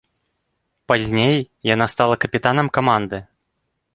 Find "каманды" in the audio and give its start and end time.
2.81-3.17